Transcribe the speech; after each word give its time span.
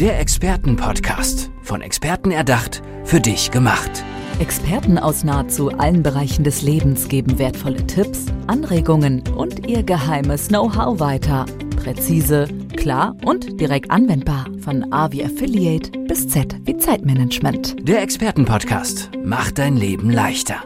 Der 0.00 0.20
Expertenpodcast. 0.20 1.50
Von 1.62 1.80
Experten 1.80 2.30
erdacht, 2.30 2.82
für 3.04 3.18
dich 3.18 3.50
gemacht. 3.50 4.04
Experten 4.40 4.98
aus 4.98 5.24
nahezu 5.24 5.70
allen 5.70 6.02
Bereichen 6.02 6.44
des 6.44 6.60
Lebens 6.60 7.08
geben 7.08 7.38
wertvolle 7.38 7.86
Tipps, 7.86 8.26
Anregungen 8.46 9.26
und 9.34 9.66
ihr 9.66 9.82
geheimes 9.82 10.48
Know-how 10.48 11.00
weiter. 11.00 11.46
Präzise, 11.82 12.46
klar 12.76 13.16
und 13.24 13.58
direkt 13.58 13.90
anwendbar. 13.90 14.44
Von 14.60 14.92
A 14.92 15.10
wie 15.12 15.24
Affiliate 15.24 15.98
bis 16.00 16.28
Z 16.28 16.54
wie 16.66 16.76
Zeitmanagement. 16.76 17.88
Der 17.88 18.02
Expertenpodcast 18.02 19.12
macht 19.24 19.56
dein 19.56 19.78
Leben 19.78 20.10
leichter. 20.10 20.56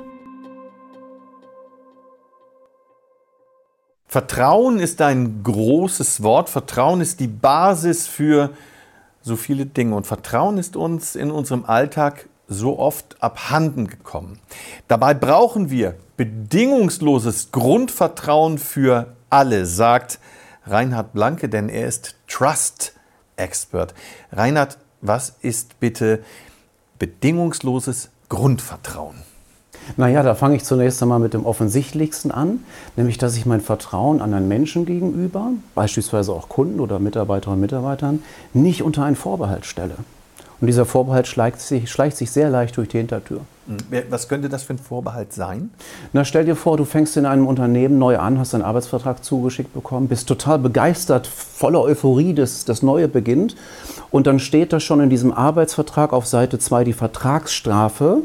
Vertrauen 4.07 4.81
ist 4.81 5.01
ein 5.01 5.45
großes 5.45 6.25
Wort. 6.25 6.51
Vertrauen 6.51 7.01
ist 7.01 7.21
die 7.21 7.29
Basis 7.29 8.09
für 8.09 8.51
so 9.23 9.37
viele 9.37 9.67
Dinge. 9.67 9.95
Und 9.95 10.07
Vertrauen 10.07 10.59
ist 10.59 10.77
uns 10.77 11.17
in 11.17 11.31
unserem 11.31 11.65
Alltag 11.65 12.29
so 12.49 12.79
oft 12.79 13.23
abhanden 13.23 13.87
gekommen. 13.87 14.41
Dabei 14.89 15.15
brauchen 15.15 15.71
wir 15.71 15.97
bedingungsloses 16.17 17.53
Grundvertrauen 17.53 18.59
für 18.59 19.15
alle, 19.31 19.67
sagt 19.67 20.19
Reinhard 20.67 21.13
Blanke, 21.13 21.49
denn 21.49 21.69
er 21.69 21.87
ist 21.87 22.17
Trust 22.29 22.95
Expert. 23.37 23.95
Reinhard, 24.33 24.79
was 25.01 25.37
ist 25.41 25.81
bitte 25.81 26.23
bedingungsloses 26.99 28.11
Grundvertrauen? 28.29 29.30
Naja, 29.97 30.23
da 30.23 30.35
fange 30.35 30.57
ich 30.57 30.65
zunächst 30.65 31.03
einmal 31.03 31.19
mit 31.19 31.35
dem 31.35 31.45
Offensichtlichsten 31.45 32.31
an, 32.31 32.61
nämlich 32.97 33.19
dass 33.19 33.37
ich 33.37 33.47
mein 33.47 33.61
Vertrauen 33.61 34.21
an 34.21 34.35
einen 34.35 34.49
Menschen 34.49 34.87
gegenüber, 34.87 35.51
beispielsweise 35.75 36.33
auch 36.33 36.49
Kunden 36.49 36.81
oder 36.81 36.99
Mitarbeiterinnen 36.99 37.59
und 37.59 37.63
Mitarbeitern, 37.63 38.23
nicht 38.53 38.83
unter 38.83 39.05
einen 39.05 39.17
Vorbehalt 39.17 39.67
stelle. 39.67 39.97
Und 40.61 40.67
dieser 40.67 40.85
Vorbehalt 40.85 41.27
schleicht 41.27 41.61
sich, 41.61 41.91
schleicht 41.91 42.19
sich 42.19 42.31
sehr 42.31 42.51
leicht 42.51 42.77
durch 42.77 42.89
die 42.89 42.99
Hintertür. 42.99 43.41
Hm, 43.67 43.79
was 44.11 44.29
könnte 44.29 44.51
das 44.51 44.63
für 44.63 44.75
ein 44.75 44.79
Vorbehalt 44.79 45.33
sein? 45.33 45.71
Na, 46.13 46.25
stell 46.25 46.45
dir 46.45 46.55
vor, 46.55 46.77
du 46.77 46.85
fängst 46.85 47.17
in 47.17 47.25
einem 47.25 47.47
Unternehmen 47.47 47.99
neu 47.99 48.19
an, 48.19 48.39
hast 48.39 48.55
einen 48.55 48.65
Arbeitsvertrag 48.65 49.25
zugeschickt 49.25 49.73
bekommen, 49.73 50.09
bist 50.09 50.29
total 50.29 50.59
begeistert, 50.59 51.27
voller 51.27 51.81
Euphorie, 51.81 52.35
dass 52.35 52.67
das 52.67 52.83
Neue 52.83 53.09
beginnt. 53.09 53.57
Und 54.11 54.27
dann 54.27 54.39
steht 54.39 54.73
da 54.75 54.81
schon 54.81 55.01
in 55.01 55.09
diesem 55.09 55.33
Arbeitsvertrag 55.33 56.13
auf 56.13 56.27
Seite 56.27 56.59
2 56.59 56.85
die 56.85 56.93
Vertragsstrafe 56.93 58.19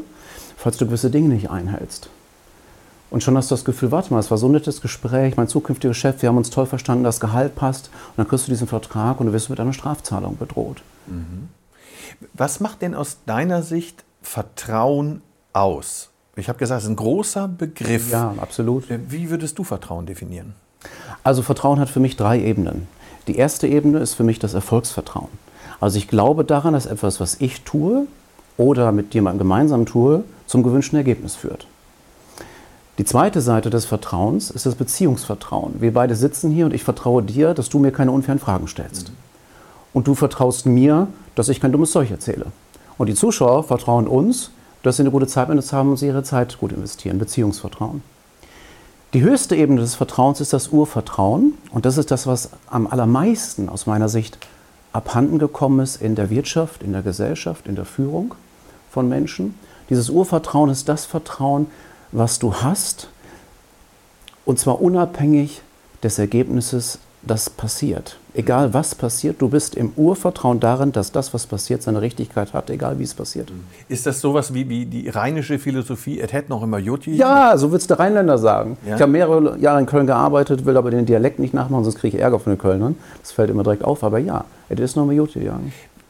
falls 0.66 0.78
du 0.78 0.86
gewisse 0.86 1.10
Dinge 1.10 1.28
nicht 1.28 1.48
einhältst. 1.48 2.10
Und 3.10 3.22
schon 3.22 3.36
hast 3.36 3.52
du 3.52 3.54
das 3.54 3.64
Gefühl, 3.64 3.92
warte 3.92 4.12
mal, 4.12 4.18
es 4.18 4.32
war 4.32 4.36
so 4.36 4.48
ein 4.48 4.50
nettes 4.50 4.80
Gespräch, 4.80 5.36
mein 5.36 5.46
zukünftiger 5.46 5.94
Chef, 5.94 6.22
wir 6.22 6.28
haben 6.28 6.38
uns 6.38 6.50
toll 6.50 6.66
verstanden, 6.66 7.04
das 7.04 7.20
Gehalt 7.20 7.54
passt. 7.54 7.86
Und 7.86 8.14
dann 8.16 8.26
kriegst 8.26 8.48
du 8.48 8.50
diesen 8.50 8.66
Vertrag 8.66 9.20
und 9.20 9.26
du 9.26 9.32
wirst 9.32 9.48
mit 9.48 9.60
einer 9.60 9.72
Strafzahlung 9.72 10.36
bedroht. 10.36 10.82
Mhm. 11.06 11.50
Was 12.34 12.58
macht 12.58 12.82
denn 12.82 12.96
aus 12.96 13.18
deiner 13.26 13.62
Sicht 13.62 14.02
Vertrauen 14.22 15.22
aus? 15.52 16.10
Ich 16.34 16.48
habe 16.48 16.58
gesagt, 16.58 16.78
es 16.78 16.86
ist 16.86 16.90
ein 16.90 16.96
großer 16.96 17.46
Begriff. 17.46 18.10
Ja, 18.10 18.34
absolut. 18.38 18.90
Äh, 18.90 18.98
wie 19.08 19.30
würdest 19.30 19.60
du 19.60 19.62
Vertrauen 19.62 20.06
definieren? 20.06 20.54
Also 21.22 21.42
Vertrauen 21.42 21.78
hat 21.78 21.90
für 21.90 22.00
mich 22.00 22.16
drei 22.16 22.42
Ebenen. 22.42 22.88
Die 23.28 23.36
erste 23.36 23.68
Ebene 23.68 24.00
ist 24.00 24.14
für 24.14 24.24
mich 24.24 24.40
das 24.40 24.54
Erfolgsvertrauen. 24.54 25.30
Also 25.78 25.96
ich 25.98 26.08
glaube 26.08 26.44
daran, 26.44 26.72
dass 26.72 26.86
etwas, 26.86 27.20
was 27.20 27.40
ich 27.40 27.60
tue 27.60 28.08
oder 28.56 28.90
mit 28.90 29.14
jemandem 29.14 29.38
gemeinsam 29.38 29.86
tue, 29.86 30.24
zum 30.46 30.62
gewünschten 30.62 30.96
Ergebnis 30.96 31.34
führt. 31.34 31.66
Die 32.98 33.04
zweite 33.04 33.42
Seite 33.42 33.68
des 33.68 33.84
Vertrauens 33.84 34.50
ist 34.50 34.64
das 34.64 34.74
Beziehungsvertrauen. 34.74 35.80
Wir 35.80 35.92
beide 35.92 36.16
sitzen 36.16 36.50
hier 36.50 36.64
und 36.64 36.72
ich 36.72 36.82
vertraue 36.82 37.22
dir, 37.22 37.52
dass 37.52 37.68
du 37.68 37.78
mir 37.78 37.92
keine 37.92 38.10
unfairen 38.10 38.38
Fragen 38.38 38.68
stellst. 38.68 39.12
Und 39.92 40.06
du 40.06 40.14
vertraust 40.14 40.64
mir, 40.64 41.08
dass 41.34 41.50
ich 41.50 41.60
kein 41.60 41.72
dummes 41.72 41.90
Zeug 41.90 42.10
erzähle. 42.10 42.46
Und 42.96 43.08
die 43.08 43.14
Zuschauer 43.14 43.64
vertrauen 43.64 44.06
uns, 44.06 44.50
dass 44.82 44.96
sie 44.96 45.02
eine 45.02 45.10
gute 45.10 45.26
Zeit 45.26 45.48
mit 45.48 45.58
uns 45.58 45.72
haben 45.72 45.90
und 45.90 45.96
sie 45.98 46.06
ihre 46.06 46.22
Zeit 46.22 46.58
gut 46.58 46.72
investieren. 46.72 47.18
Beziehungsvertrauen. 47.18 48.02
Die 49.12 49.20
höchste 49.20 49.56
Ebene 49.56 49.80
des 49.80 49.94
Vertrauens 49.94 50.40
ist 50.40 50.52
das 50.52 50.68
Urvertrauen. 50.68 51.54
Und 51.70 51.84
das 51.84 51.98
ist 51.98 52.10
das, 52.10 52.26
was 52.26 52.50
am 52.68 52.86
allermeisten 52.86 53.68
aus 53.68 53.86
meiner 53.86 54.08
Sicht 54.08 54.38
abhanden 54.92 55.38
gekommen 55.38 55.80
ist 55.80 56.00
in 56.00 56.14
der 56.14 56.30
Wirtschaft, 56.30 56.82
in 56.82 56.92
der 56.92 57.02
Gesellschaft, 57.02 57.66
in 57.66 57.76
der 57.76 57.84
Führung 57.84 58.34
von 58.90 59.08
Menschen. 59.08 59.54
Dieses 59.90 60.10
Urvertrauen 60.10 60.70
ist 60.70 60.88
das 60.88 61.04
Vertrauen, 61.04 61.66
was 62.12 62.38
du 62.38 62.54
hast, 62.54 63.08
und 64.44 64.58
zwar 64.58 64.80
unabhängig 64.80 65.60
des 66.02 66.18
Ergebnisses, 66.18 66.98
das 67.22 67.50
passiert. 67.50 68.18
Egal 68.34 68.72
was 68.74 68.94
passiert, 68.94 69.40
du 69.42 69.48
bist 69.48 69.74
im 69.74 69.92
Urvertrauen 69.96 70.60
darin, 70.60 70.92
dass 70.92 71.10
das, 71.10 71.34
was 71.34 71.46
passiert, 71.46 71.82
seine 71.82 72.00
Richtigkeit 72.00 72.52
hat, 72.52 72.70
egal 72.70 72.98
wie 72.98 73.02
es 73.02 73.14
passiert. 73.14 73.50
Ist 73.88 74.06
das 74.06 74.20
sowas 74.20 74.54
wie, 74.54 74.68
wie 74.68 74.86
die 74.86 75.08
rheinische 75.08 75.58
Philosophie, 75.58 76.20
et 76.20 76.32
hätte 76.32 76.50
noch 76.50 76.62
immer 76.62 76.78
Jutti? 76.78 77.16
Ja, 77.16 77.56
so 77.56 77.72
wird 77.72 77.80
es 77.80 77.88
der 77.88 77.98
Rheinländer 77.98 78.38
sagen. 78.38 78.76
Ja? 78.86 78.94
Ich 78.94 79.02
habe 79.02 79.10
mehrere 79.10 79.58
Jahre 79.58 79.80
in 79.80 79.86
Köln 79.86 80.06
gearbeitet, 80.06 80.66
will 80.66 80.76
aber 80.76 80.90
den 80.90 81.06
Dialekt 81.06 81.38
nicht 81.38 81.54
nachmachen, 81.54 81.82
sonst 81.82 81.98
kriege 81.98 82.16
ich 82.16 82.22
Ärger 82.22 82.38
von 82.38 82.52
den 82.52 82.58
Kölnern. 82.58 82.96
Das 83.22 83.32
fällt 83.32 83.50
immer 83.50 83.64
direkt 83.64 83.82
auf, 83.82 84.04
aber 84.04 84.18
ja, 84.18 84.44
es 84.68 84.78
ist 84.78 84.96
noch 84.96 85.04
immer 85.04 85.12
Jutti, 85.12 85.42
ja. 85.44 85.58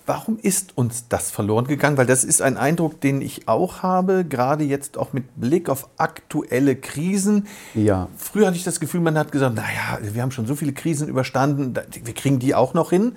Warum 0.06 0.38
ist 0.40 0.78
uns 0.78 1.08
das 1.08 1.32
verloren 1.32 1.66
gegangen? 1.66 1.96
Weil 1.96 2.06
das 2.06 2.22
ist 2.22 2.40
ein 2.40 2.56
Eindruck, 2.56 3.00
den 3.00 3.20
ich 3.20 3.48
auch 3.48 3.82
habe, 3.82 4.24
gerade 4.24 4.62
jetzt 4.62 4.96
auch 4.96 5.12
mit 5.12 5.24
Blick 5.34 5.68
auf 5.68 5.88
aktuelle 5.96 6.76
Krisen. 6.76 7.48
Ja. 7.74 8.06
Früher 8.16 8.46
hatte 8.46 8.56
ich 8.56 8.62
das 8.62 8.78
Gefühl, 8.78 9.00
man 9.00 9.18
hat 9.18 9.32
gesagt, 9.32 9.56
naja, 9.56 9.98
wir 10.00 10.22
haben 10.22 10.30
schon 10.30 10.46
so 10.46 10.54
viele 10.54 10.72
Krisen 10.72 11.08
überstanden, 11.08 11.74
wir 12.04 12.14
kriegen 12.14 12.38
die 12.38 12.54
auch 12.54 12.72
noch 12.72 12.90
hin. 12.90 13.16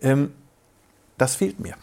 Ähm, 0.00 0.30
das 1.18 1.34
fehlt 1.34 1.58
mir. 1.58 1.74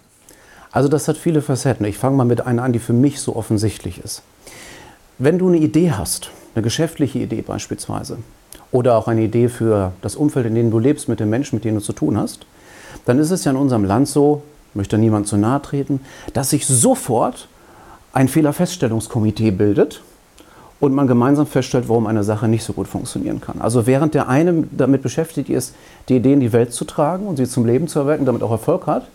Also 0.71 0.87
das 0.87 1.09
hat 1.09 1.17
viele 1.17 1.41
Facetten. 1.41 1.85
Ich 1.85 1.97
fange 1.97 2.15
mal 2.15 2.25
mit 2.25 2.41
einer 2.41 2.63
an, 2.63 2.71
die 2.71 2.79
für 2.79 2.93
mich 2.93 3.19
so 3.19 3.35
offensichtlich 3.35 4.01
ist. 4.01 4.23
Wenn 5.17 5.37
du 5.37 5.49
eine 5.49 5.57
Idee 5.57 5.91
hast, 5.91 6.31
eine 6.53 6.63
geschäftliche 6.63 7.19
Idee 7.19 7.41
beispielsweise, 7.41 8.19
oder 8.71 8.97
auch 8.97 9.07
eine 9.07 9.23
Idee 9.23 9.47
für 9.47 9.93
das 10.01 10.15
Umfeld, 10.15 10.45
in 10.45 10.55
dem 10.55 10.71
du 10.71 10.79
lebst, 10.79 11.07
mit 11.07 11.19
den 11.19 11.29
Menschen, 11.29 11.55
mit 11.55 11.63
denen 11.63 11.77
du 11.77 11.83
zu 11.83 11.93
tun 11.93 12.17
hast, 12.17 12.45
dann 13.05 13.19
ist 13.19 13.31
es 13.31 13.43
ja 13.43 13.51
in 13.51 13.57
unserem 13.57 13.85
Land 13.85 14.07
so, 14.07 14.41
möchte 14.73 14.97
niemand 14.97 15.27
zu 15.27 15.37
nahe 15.37 15.61
treten, 15.61 16.01
dass 16.33 16.49
sich 16.49 16.67
sofort 16.67 17.47
ein 18.13 18.27
Fehlerfeststellungskomitee 18.27 19.51
bildet 19.51 20.01
und 20.79 20.93
man 20.93 21.07
gemeinsam 21.07 21.47
feststellt, 21.47 21.87
warum 21.87 22.07
eine 22.07 22.23
Sache 22.23 22.47
nicht 22.47 22.63
so 22.63 22.73
gut 22.73 22.87
funktionieren 22.87 23.41
kann. 23.41 23.61
Also 23.61 23.87
während 23.87 24.13
der 24.13 24.27
eine 24.27 24.65
damit 24.71 25.01
beschäftigt 25.01 25.49
ist, 25.49 25.73
die 26.09 26.17
Idee 26.17 26.33
in 26.33 26.39
die 26.39 26.53
Welt 26.53 26.73
zu 26.73 26.85
tragen 26.85 27.27
und 27.27 27.37
sie 27.37 27.47
zum 27.47 27.65
Leben 27.65 27.87
zu 27.87 27.99
erwecken, 27.99 28.25
damit 28.25 28.43
auch 28.43 28.51
Erfolg 28.51 28.87
hat, 28.87 29.07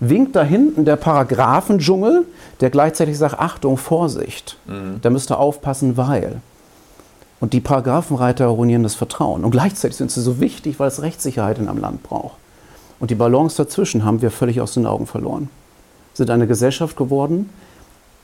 winkt 0.00 0.36
da 0.36 0.44
hinten 0.44 0.84
der 0.84 0.96
Paragraphendschungel, 0.96 2.24
der 2.60 2.70
gleichzeitig 2.70 3.18
sagt, 3.18 3.38
Achtung, 3.38 3.76
Vorsicht, 3.76 4.56
mhm. 4.66 5.00
da 5.02 5.10
müsst 5.10 5.30
ihr 5.30 5.38
aufpassen, 5.38 5.96
weil. 5.96 6.40
Und 7.40 7.52
die 7.52 7.60
Paragraphenreiter 7.60 8.46
ruinieren 8.46 8.82
das 8.82 8.94
Vertrauen. 8.94 9.44
Und 9.44 9.52
gleichzeitig 9.52 9.96
sind 9.96 10.10
sie 10.10 10.20
so 10.20 10.40
wichtig, 10.40 10.78
weil 10.78 10.88
es 10.88 11.02
Rechtssicherheit 11.02 11.58
in 11.58 11.68
einem 11.68 11.80
Land 11.80 12.02
braucht. 12.02 12.36
Und 13.00 13.10
die 13.10 13.14
Balance 13.14 13.56
dazwischen 13.56 14.04
haben 14.04 14.22
wir 14.22 14.30
völlig 14.30 14.60
aus 14.60 14.74
den 14.74 14.86
Augen 14.86 15.06
verloren. 15.06 15.50
Wir 16.12 16.16
sind 16.16 16.30
eine 16.30 16.46
Gesellschaft 16.46 16.96
geworden, 16.96 17.50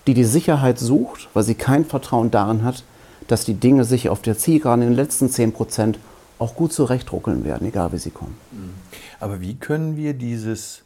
die 0.07 0.15
die 0.15 0.25
Sicherheit 0.25 0.79
sucht, 0.79 1.29
weil 1.33 1.45
sie 1.45 1.55
kein 1.55 1.85
Vertrauen 1.85 2.31
darin 2.31 2.65
hat, 2.65 2.85
dass 3.29 3.45
die 3.45 3.55
Dinge 3.55 3.85
sich 3.85 4.09
auf 4.09 4.21
der 4.21 4.37
Zielgeraden 4.37 4.83
in 4.83 4.91
den 4.91 4.97
letzten 4.97 5.31
10 5.31 5.53
Prozent 5.53 5.99
auch 6.39 6.57
gut 6.57 6.73
zurechtruckeln 6.73 7.45
werden, 7.45 7.67
egal 7.67 7.93
wie 7.93 7.99
sie 7.99 8.11
kommen. 8.11 8.37
Mhm. 8.51 8.75
Aber 9.21 9.41
wie 9.41 9.55
können 9.55 9.97
wir 9.97 10.15
dieses 10.15 10.83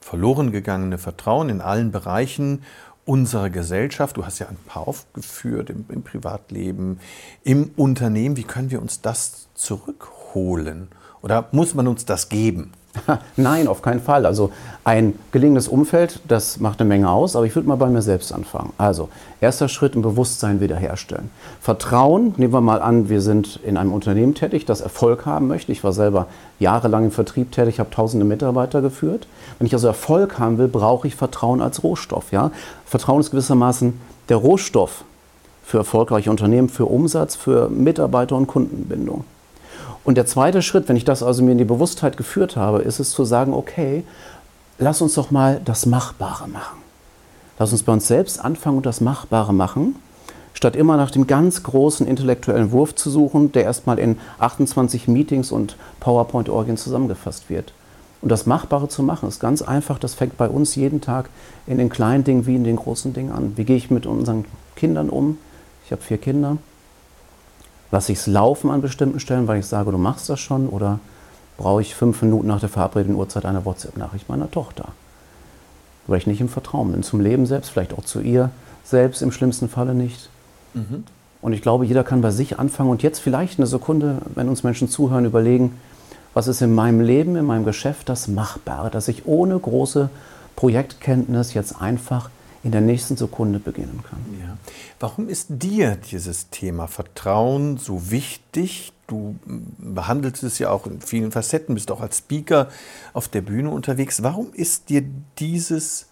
verloren 0.00 0.52
gegangene 0.52 0.98
Vertrauen 0.98 1.48
in 1.48 1.60
allen 1.60 1.92
Bereichen 1.92 2.62
unserer 3.04 3.48
Gesellschaft, 3.48 4.18
du 4.18 4.26
hast 4.26 4.38
ja 4.38 4.48
ein 4.48 4.58
paar 4.66 4.86
aufgeführt 4.86 5.70
im, 5.70 5.86
im 5.88 6.02
Privatleben, 6.02 7.00
im 7.42 7.70
Unternehmen, 7.76 8.36
wie 8.36 8.44
können 8.44 8.70
wir 8.70 8.82
uns 8.82 9.00
das 9.00 9.48
zurückholen? 9.54 10.88
Oder 11.22 11.48
muss 11.52 11.74
man 11.74 11.88
uns 11.88 12.04
das 12.04 12.28
geben? 12.28 12.72
Nein, 13.36 13.68
auf 13.68 13.82
keinen 13.82 14.00
Fall. 14.00 14.26
Also 14.26 14.50
ein 14.84 15.18
gelingendes 15.32 15.68
Umfeld, 15.68 16.20
das 16.28 16.60
macht 16.60 16.80
eine 16.80 16.88
Menge 16.88 17.10
aus, 17.10 17.36
aber 17.36 17.44
ich 17.44 17.54
würde 17.54 17.68
mal 17.68 17.76
bei 17.76 17.88
mir 17.88 18.00
selbst 18.00 18.32
anfangen. 18.32 18.72
Also, 18.78 19.10
erster 19.40 19.68
Schritt 19.68 19.94
im 19.94 20.02
Bewusstsein 20.02 20.60
wiederherstellen. 20.60 21.30
Vertrauen, 21.60 22.32
nehmen 22.38 22.52
wir 22.52 22.60
mal 22.60 22.80
an, 22.80 23.08
wir 23.08 23.20
sind 23.20 23.60
in 23.64 23.76
einem 23.76 23.92
Unternehmen 23.92 24.34
tätig, 24.34 24.64
das 24.64 24.80
Erfolg 24.80 25.26
haben 25.26 25.46
möchte. 25.46 25.72
Ich 25.72 25.84
war 25.84 25.92
selber 25.92 26.26
jahrelang 26.58 27.04
im 27.04 27.10
Vertrieb 27.10 27.52
tätig, 27.52 27.80
habe 27.80 27.90
tausende 27.90 28.24
Mitarbeiter 28.24 28.80
geführt. 28.80 29.28
Wenn 29.58 29.66
ich 29.66 29.74
also 29.74 29.88
Erfolg 29.88 30.38
haben 30.38 30.58
will, 30.58 30.68
brauche 30.68 31.06
ich 31.06 31.16
Vertrauen 31.16 31.60
als 31.60 31.82
Rohstoff. 31.82 32.32
Ja? 32.32 32.50
Vertrauen 32.86 33.20
ist 33.20 33.30
gewissermaßen 33.30 34.00
der 34.28 34.38
Rohstoff 34.38 35.04
für 35.64 35.78
erfolgreiche 35.78 36.30
Unternehmen, 36.30 36.70
für 36.70 36.86
Umsatz, 36.86 37.36
für 37.36 37.68
Mitarbeiter- 37.68 38.36
und 38.36 38.46
Kundenbindung. 38.46 39.24
Und 40.08 40.14
der 40.14 40.24
zweite 40.24 40.62
Schritt, 40.62 40.88
wenn 40.88 40.96
ich 40.96 41.04
das 41.04 41.22
also 41.22 41.42
mir 41.42 41.52
in 41.52 41.58
die 41.58 41.66
Bewusstheit 41.66 42.16
geführt 42.16 42.56
habe, 42.56 42.78
ist 42.78 42.98
es 42.98 43.10
zu 43.10 43.26
sagen, 43.26 43.52
okay, 43.52 44.04
lass 44.78 45.02
uns 45.02 45.12
doch 45.12 45.30
mal 45.30 45.60
das 45.62 45.84
Machbare 45.84 46.48
machen. 46.48 46.78
Lass 47.58 47.72
uns 47.72 47.82
bei 47.82 47.92
uns 47.92 48.08
selbst 48.08 48.42
anfangen 48.42 48.78
und 48.78 48.86
das 48.86 49.02
Machbare 49.02 49.52
machen, 49.52 49.96
statt 50.54 50.76
immer 50.76 50.96
nach 50.96 51.10
dem 51.10 51.26
ganz 51.26 51.62
großen 51.62 52.06
intellektuellen 52.06 52.72
Wurf 52.72 52.94
zu 52.94 53.10
suchen, 53.10 53.52
der 53.52 53.64
erstmal 53.64 53.98
in 53.98 54.18
28 54.38 55.08
Meetings 55.08 55.52
und 55.52 55.76
PowerPoint-Orgien 56.00 56.78
zusammengefasst 56.78 57.50
wird. 57.50 57.74
Und 58.22 58.30
das 58.30 58.46
Machbare 58.46 58.88
zu 58.88 59.02
machen, 59.02 59.28
ist 59.28 59.40
ganz 59.40 59.60
einfach. 59.60 59.98
Das 59.98 60.14
fängt 60.14 60.38
bei 60.38 60.48
uns 60.48 60.74
jeden 60.74 61.02
Tag 61.02 61.28
in 61.66 61.76
den 61.76 61.90
kleinen 61.90 62.24
Dingen 62.24 62.46
wie 62.46 62.56
in 62.56 62.64
den 62.64 62.76
großen 62.76 63.12
Dingen 63.12 63.30
an. 63.30 63.52
Wie 63.56 63.64
gehe 63.64 63.76
ich 63.76 63.90
mit 63.90 64.06
unseren 64.06 64.46
Kindern 64.74 65.10
um? 65.10 65.36
Ich 65.84 65.92
habe 65.92 66.00
vier 66.00 66.16
Kinder. 66.16 66.56
Lasse 67.90 68.12
ich 68.12 68.18
es 68.18 68.26
laufen 68.26 68.70
an 68.70 68.82
bestimmten 68.82 69.20
Stellen, 69.20 69.48
weil 69.48 69.60
ich 69.60 69.66
sage, 69.66 69.90
du 69.90 69.98
machst 69.98 70.28
das 70.28 70.40
schon? 70.40 70.68
Oder 70.68 70.98
brauche 71.56 71.80
ich 71.80 71.94
fünf 71.94 72.20
Minuten 72.22 72.46
nach 72.46 72.60
der 72.60 72.68
verabredeten 72.68 73.16
Uhrzeit 73.16 73.44
eine 73.44 73.64
WhatsApp-Nachricht 73.64 74.28
meiner 74.28 74.50
Tochter? 74.50 74.88
Weil 76.06 76.18
ich 76.18 76.26
nicht 76.26 76.40
im 76.40 76.48
Vertrauen 76.48 76.92
bin. 76.92 77.02
Zum 77.02 77.20
Leben 77.20 77.46
selbst, 77.46 77.70
vielleicht 77.70 77.94
auch 77.94 78.04
zu 78.04 78.20
ihr 78.20 78.50
selbst 78.84 79.22
im 79.22 79.32
schlimmsten 79.32 79.68
Falle 79.68 79.94
nicht. 79.94 80.28
Mhm. 80.74 81.04
Und 81.40 81.52
ich 81.52 81.62
glaube, 81.62 81.84
jeder 81.84 82.04
kann 82.04 82.20
bei 82.20 82.30
sich 82.30 82.58
anfangen 82.58 82.90
und 82.90 83.02
jetzt 83.02 83.20
vielleicht 83.20 83.58
eine 83.58 83.66
Sekunde, 83.66 84.18
wenn 84.34 84.48
uns 84.48 84.64
Menschen 84.64 84.88
zuhören, 84.88 85.24
überlegen, 85.24 85.78
was 86.34 86.48
ist 86.48 86.62
in 86.62 86.74
meinem 86.74 87.00
Leben, 87.00 87.36
in 87.36 87.44
meinem 87.44 87.64
Geschäft 87.64 88.08
das 88.08 88.28
Machbare, 88.28 88.90
dass 88.90 89.08
ich 89.08 89.26
ohne 89.26 89.58
große 89.58 90.10
Projektkenntnis 90.56 91.54
jetzt 91.54 91.80
einfach 91.80 92.30
in 92.62 92.72
der 92.72 92.80
nächsten 92.80 93.16
Sekunde 93.16 93.58
beginnen 93.58 94.02
kann. 94.08 94.18
Ja. 94.40 94.56
Warum 94.98 95.28
ist 95.28 95.46
dir 95.48 95.96
dieses 95.96 96.50
Thema 96.50 96.86
Vertrauen 96.88 97.78
so 97.78 98.10
wichtig? 98.10 98.92
Du 99.06 99.36
behandelst 99.78 100.42
es 100.42 100.58
ja 100.58 100.70
auch 100.70 100.86
in 100.86 101.00
vielen 101.00 101.32
Facetten, 101.32 101.74
bist 101.74 101.90
auch 101.90 102.00
als 102.00 102.18
Speaker 102.18 102.68
auf 103.12 103.28
der 103.28 103.42
Bühne 103.42 103.70
unterwegs. 103.70 104.22
Warum 104.22 104.52
ist 104.52 104.90
dir 104.90 105.04
dieses 105.38 106.06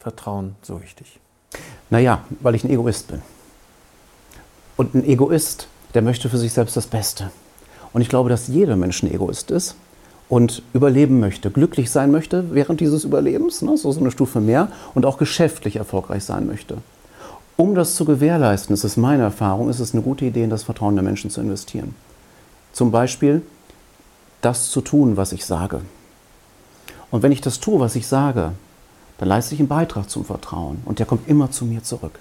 Vertrauen 0.00 0.56
so 0.62 0.82
wichtig? 0.82 1.20
Naja, 1.88 2.24
weil 2.40 2.54
ich 2.54 2.64
ein 2.64 2.70
Egoist 2.70 3.08
bin. 3.08 3.22
Und 4.76 4.94
ein 4.94 5.04
Egoist, 5.04 5.68
der 5.94 6.02
möchte 6.02 6.28
für 6.28 6.38
sich 6.38 6.52
selbst 6.52 6.76
das 6.76 6.86
Beste. 6.86 7.30
Und 7.92 8.02
ich 8.02 8.08
glaube, 8.08 8.28
dass 8.28 8.48
jeder 8.48 8.76
Mensch 8.76 9.02
ein 9.02 9.12
Egoist 9.12 9.50
ist 9.50 9.76
und 10.32 10.62
überleben 10.72 11.20
möchte, 11.20 11.50
glücklich 11.50 11.90
sein 11.90 12.10
möchte 12.10 12.54
während 12.54 12.80
dieses 12.80 13.04
Überlebens, 13.04 13.60
ne, 13.60 13.76
so, 13.76 13.92
so 13.92 14.00
eine 14.00 14.10
Stufe 14.10 14.40
mehr, 14.40 14.68
und 14.94 15.04
auch 15.04 15.18
geschäftlich 15.18 15.76
erfolgreich 15.76 16.24
sein 16.24 16.46
möchte. 16.46 16.78
Um 17.58 17.74
das 17.74 17.96
zu 17.96 18.06
gewährleisten, 18.06 18.72
ist 18.72 18.96
meine 18.96 19.24
Erfahrung, 19.24 19.68
ist 19.68 19.78
es 19.78 19.92
eine 19.92 20.00
gute 20.00 20.24
Idee, 20.24 20.44
in 20.44 20.48
das 20.48 20.62
Vertrauen 20.62 20.94
der 20.94 21.04
Menschen 21.04 21.28
zu 21.28 21.42
investieren. 21.42 21.94
Zum 22.72 22.90
Beispiel 22.90 23.42
das 24.40 24.70
zu 24.70 24.80
tun, 24.80 25.18
was 25.18 25.32
ich 25.32 25.44
sage. 25.44 25.82
Und 27.10 27.22
wenn 27.22 27.32
ich 27.32 27.42
das 27.42 27.60
tue, 27.60 27.78
was 27.78 27.94
ich 27.94 28.06
sage, 28.06 28.52
dann 29.18 29.28
leiste 29.28 29.54
ich 29.54 29.60
einen 29.60 29.68
Beitrag 29.68 30.08
zum 30.08 30.24
Vertrauen 30.24 30.80
und 30.86 30.98
der 30.98 31.04
kommt 31.04 31.28
immer 31.28 31.50
zu 31.50 31.66
mir 31.66 31.82
zurück. 31.82 32.18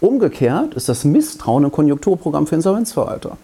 Umgekehrt 0.00 0.72
ist 0.72 0.88
das 0.88 1.04
Misstrauen 1.04 1.66
ein 1.66 1.70
Konjunkturprogramm 1.70 2.46
für 2.46 2.54
Insolvenzverwalter. 2.54 3.36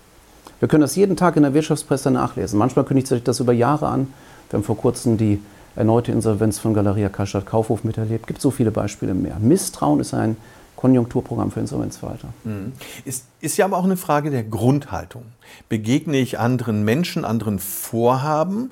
Wir 0.63 0.69
können 0.69 0.83
das 0.83 0.95
jeden 0.95 1.17
Tag 1.17 1.35
in 1.35 1.43
der 1.43 1.55
Wirtschaftspresse 1.55 2.13
nachlesen. 2.13 2.57
Manchmal 2.57 2.85
kündigt 2.85 3.09
sich 3.09 3.25
das 3.25 3.41
über 3.41 3.53
Jahre 3.53 3.89
an. 3.89 4.07
Wir 4.49 4.59
haben 4.59 4.65
vor 4.65 4.77
kurzem 4.77 5.17
die 5.17 5.41
erneute 5.75 6.13
Insolvenz 6.13 6.61
von 6.61 6.73
Galeria 6.73 7.09
Karstadt 7.09 7.47
Kaufhof 7.47 7.83
miterlebt. 7.83 8.21
Es 8.21 8.27
gibt 8.29 8.41
so 8.41 8.53
viele 8.53 8.71
Beispiele 8.71 9.13
mehr. 9.13 9.41
Misstrauen 9.41 9.99
ist 9.99 10.15
ein 10.15 10.37
Konjunkturprogramm 10.77 11.51
für 11.51 11.59
Insolvenzverwalter. 11.59 12.29
Mhm. 12.45 12.75
Ist, 13.05 13.25
ist 13.41 13.57
ja 13.57 13.65
aber 13.65 13.77
auch 13.77 13.83
eine 13.83 13.97
Frage 13.97 14.31
der 14.31 14.45
Grundhaltung. 14.45 15.25
Begegne 15.69 16.19
ich 16.19 16.39
anderen 16.39 16.85
Menschen, 16.85 17.25
anderen 17.25 17.59
Vorhaben 17.59 18.71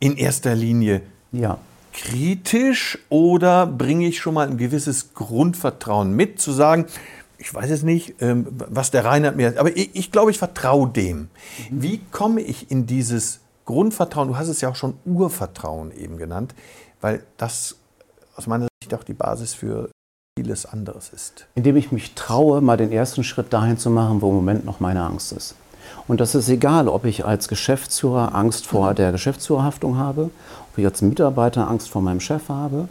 in 0.00 0.16
erster 0.16 0.56
Linie 0.56 1.02
ja 1.30 1.58
kritisch 1.96 2.98
oder 3.08 3.66
bringe 3.66 4.06
ich 4.06 4.18
schon 4.18 4.34
mal 4.34 4.48
ein 4.48 4.58
gewisses 4.58 5.14
Grundvertrauen 5.14 6.14
mit, 6.14 6.40
zu 6.40 6.52
sagen, 6.52 6.86
ich 7.38 7.52
weiß 7.52 7.70
es 7.70 7.82
nicht, 7.82 8.20
ähm, 8.20 8.46
was 8.50 8.90
der 8.90 9.04
Reinhard 9.04 9.36
mir, 9.36 9.54
aber 9.58 9.76
ich, 9.76 9.90
ich 9.94 10.12
glaube, 10.12 10.30
ich 10.30 10.38
vertraue 10.38 10.88
dem. 10.88 11.18
Mhm. 11.18 11.28
Wie 11.70 11.98
komme 12.10 12.40
ich 12.40 12.70
in 12.70 12.86
dieses 12.86 13.40
Grundvertrauen? 13.64 14.28
Du 14.28 14.36
hast 14.36 14.48
es 14.48 14.60
ja 14.60 14.70
auch 14.70 14.76
schon 14.76 14.94
Urvertrauen 15.04 15.92
eben 15.92 16.16
genannt, 16.16 16.54
weil 17.00 17.22
das 17.36 17.76
aus 18.36 18.46
meiner 18.46 18.68
Sicht 18.82 18.94
auch 18.94 19.04
die 19.04 19.14
Basis 19.14 19.54
für 19.54 19.90
vieles 20.38 20.66
anderes 20.66 21.10
ist. 21.10 21.46
Indem 21.54 21.76
ich 21.76 21.92
mich 21.92 22.14
traue, 22.14 22.60
mal 22.60 22.76
den 22.76 22.92
ersten 22.92 23.24
Schritt 23.24 23.52
dahin 23.52 23.78
zu 23.78 23.90
machen, 23.90 24.20
wo 24.20 24.28
im 24.28 24.36
Moment 24.36 24.64
noch 24.64 24.80
meine 24.80 25.02
Angst 25.02 25.32
ist. 25.32 25.54
Und 26.08 26.20
das 26.20 26.34
ist 26.34 26.48
egal, 26.48 26.88
ob 26.88 27.04
ich 27.04 27.24
als 27.24 27.48
Geschäftsführer 27.48 28.34
Angst 28.34 28.66
vor 28.66 28.92
der 28.94 29.12
Geschäftsführerhaftung 29.12 29.96
habe, 29.96 30.30
ob 30.72 30.78
ich 30.78 30.84
als 30.84 31.00
Mitarbeiter 31.00 31.68
Angst 31.68 31.88
vor 31.88 32.02
meinem 32.02 32.20
Chef 32.20 32.48
habe, 32.48 32.88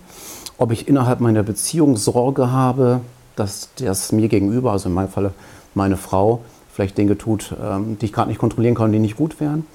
ob 0.57 0.71
ich 0.71 0.87
innerhalb 0.87 1.19
meiner 1.19 1.43
Beziehung 1.43 1.97
Sorge 1.97 2.51
habe, 2.51 3.01
dass 3.35 3.69
das 3.77 4.11
mir 4.11 4.27
gegenüber, 4.27 4.71
also 4.71 4.89
in 4.89 4.95
meinem 4.95 5.09
Falle 5.09 5.33
meine 5.73 5.97
Frau, 5.97 6.41
vielleicht 6.71 6.97
Dinge 6.97 7.17
tut, 7.17 7.55
ähm, 7.61 7.97
die 7.99 8.05
ich 8.05 8.13
gerade 8.13 8.29
nicht 8.29 8.39
kontrollieren 8.39 8.75
kann 8.75 8.91
die 8.91 8.99
nicht 8.99 9.17
gut 9.17 9.39
wären. 9.39 9.65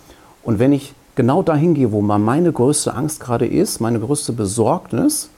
Und 0.43 0.59
wenn 0.59 0.73
ich 0.73 0.95
genau 1.15 1.43
dahin 1.43 1.75
gehe, 1.75 1.93
wo 1.93 2.01
meine 2.01 2.53
größte 2.53 2.95
Angst 2.95 3.21
gerade 3.21 3.47
ist, 3.47 3.81
meine 3.81 4.01
größte 4.01 4.33
Besorgnis, 4.33 5.31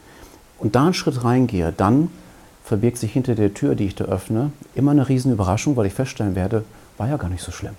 und 0.62 0.76
da 0.76 0.84
einen 0.84 0.94
Schritt 0.94 1.24
reingehe, 1.24 1.74
dann 1.76 2.08
verbirgt 2.62 2.96
sich 2.96 3.12
hinter 3.12 3.34
der 3.34 3.52
Tür, 3.52 3.74
die 3.74 3.86
ich 3.86 3.96
da 3.96 4.04
öffne, 4.04 4.52
immer 4.76 4.92
eine 4.92 5.08
riesen 5.08 5.32
Überraschung, 5.32 5.76
weil 5.76 5.86
ich 5.86 5.92
feststellen 5.94 6.36
werde, 6.36 6.64
war 6.98 7.08
ja 7.08 7.16
gar 7.16 7.28
nicht 7.28 7.42
so 7.42 7.50
schlimm. 7.50 7.74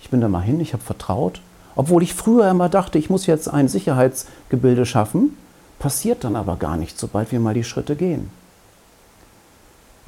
Ich 0.00 0.10
bin 0.10 0.20
da 0.20 0.28
mal 0.28 0.40
hin, 0.40 0.60
ich 0.60 0.72
habe 0.72 0.82
vertraut. 0.82 1.40
Obwohl 1.74 2.04
ich 2.04 2.14
früher 2.14 2.48
immer 2.48 2.68
dachte, 2.68 2.98
ich 2.98 3.10
muss 3.10 3.26
jetzt 3.26 3.48
ein 3.48 3.66
Sicherheitsgebilde 3.66 4.86
schaffen, 4.86 5.36
passiert 5.80 6.22
dann 6.22 6.36
aber 6.36 6.56
gar 6.56 6.76
nicht, 6.76 6.98
sobald 6.98 7.32
wir 7.32 7.40
mal 7.40 7.54
die 7.54 7.64
Schritte 7.64 7.96
gehen. 7.96 8.30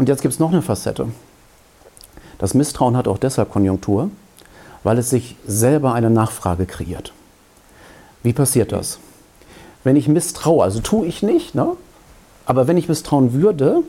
Und 0.02 0.08
jetzt 0.08 0.22
gibt 0.22 0.34
es 0.34 0.40
noch 0.40 0.50
eine 0.50 0.62
Facette. 0.62 1.06
Das 2.38 2.54
Misstrauen 2.54 2.96
hat 2.96 3.06
auch 3.06 3.18
deshalb 3.18 3.52
Konjunktur, 3.52 4.10
weil 4.82 4.98
es 4.98 5.10
sich 5.10 5.36
selber 5.46 5.94
eine 5.94 6.10
Nachfrage 6.10 6.66
kreiert. 6.66 7.12
Wie 8.24 8.32
passiert 8.32 8.72
das? 8.72 8.98
Wenn 9.84 9.94
ich 9.94 10.08
misstraue, 10.08 10.64
also 10.64 10.80
tue 10.80 11.06
ich 11.06 11.22
nicht, 11.22 11.54
ne? 11.54 11.76
aber 12.46 12.66
wenn 12.66 12.78
ich 12.78 12.88
misstrauen 12.88 13.32
würde, 13.32 13.84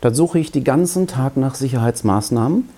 dann 0.00 0.16
suche 0.16 0.40
ich 0.40 0.50
den 0.50 0.64
ganzen 0.64 1.06
Tag 1.06 1.36
nach 1.36 1.54
Sicherheitsmaßnahmen, 1.54 2.68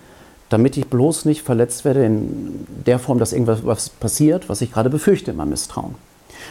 damit 0.50 0.76
ich 0.76 0.87
bloß 0.87 1.25
nicht 1.25 1.40
verletzt 1.40 1.87
werde 1.87 2.04
in 2.04 2.66
der 2.84 2.98
Form, 2.98 3.19
dass 3.19 3.32
irgendwas 3.32 3.88
passiert, 3.88 4.50
was 4.50 4.60
ich 4.60 4.72
gerade 4.72 4.90
befürchte 4.90 5.30
in 5.30 5.38
meinem 5.38 5.48
Misstrauen. 5.48 5.94